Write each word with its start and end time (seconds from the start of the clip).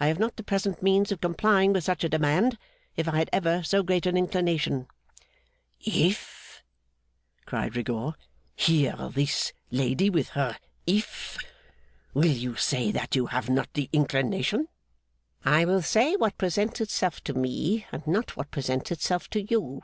I 0.00 0.08
have 0.08 0.18
not 0.18 0.34
the 0.34 0.42
present 0.42 0.82
means 0.82 1.12
of 1.12 1.20
complying 1.20 1.72
with 1.72 1.84
such 1.84 2.02
a 2.02 2.08
demand, 2.08 2.58
if 2.96 3.06
I 3.06 3.18
had 3.18 3.30
ever 3.32 3.62
so 3.62 3.84
great 3.84 4.04
an 4.04 4.16
inclination.' 4.16 4.88
'If!' 5.78 6.64
cried 7.46 7.76
Rigaud. 7.76 8.16
'Hear 8.56 8.96
this 9.12 9.52
lady 9.70 10.10
with 10.10 10.30
her 10.30 10.56
If! 10.88 11.38
Will 12.14 12.26
you 12.34 12.56
say 12.56 12.90
that 12.90 13.14
you 13.14 13.26
have 13.26 13.48
not 13.48 13.72
the 13.74 13.88
inclination?' 13.92 14.66
'I 15.44 15.64
will 15.66 15.82
say 15.82 16.16
what 16.16 16.36
presents 16.36 16.80
itself 16.80 17.20
to 17.22 17.32
me, 17.34 17.86
and 17.92 18.04
not 18.08 18.36
what 18.36 18.50
presents 18.50 18.90
itself 18.90 19.30
to 19.30 19.40
you. 19.42 19.82